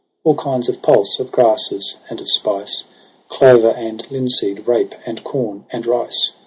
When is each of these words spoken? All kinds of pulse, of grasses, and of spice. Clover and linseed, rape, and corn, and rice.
All 0.23 0.33
kinds 0.35 0.67
of 0.67 0.81
pulse, 0.81 1.19
of 1.19 1.31
grasses, 1.31 1.97
and 2.09 2.19
of 2.19 2.27
spice. 2.27 2.85
Clover 3.29 3.69
and 3.69 4.03
linseed, 4.09 4.67
rape, 4.67 4.95
and 5.05 5.23
corn, 5.23 5.65
and 5.71 5.85
rice. 5.85 6.31